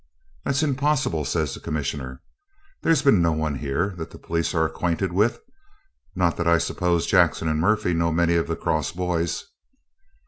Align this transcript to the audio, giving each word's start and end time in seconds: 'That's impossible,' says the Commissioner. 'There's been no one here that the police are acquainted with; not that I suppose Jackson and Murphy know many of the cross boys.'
'That's 0.45 0.63
impossible,' 0.63 1.23
says 1.25 1.53
the 1.53 1.59
Commissioner. 1.59 2.23
'There's 2.81 3.03
been 3.03 3.21
no 3.21 3.33
one 3.33 3.59
here 3.59 3.93
that 3.99 4.09
the 4.09 4.17
police 4.17 4.55
are 4.55 4.65
acquainted 4.65 5.13
with; 5.13 5.39
not 6.15 6.37
that 6.37 6.47
I 6.47 6.57
suppose 6.57 7.05
Jackson 7.05 7.47
and 7.47 7.59
Murphy 7.59 7.93
know 7.93 8.11
many 8.11 8.33
of 8.33 8.47
the 8.47 8.55
cross 8.55 8.91
boys.' 8.91 9.45